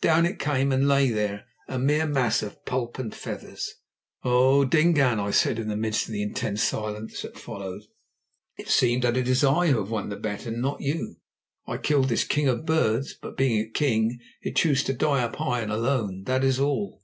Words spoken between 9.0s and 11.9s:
that it is I who have won the bet, not you. I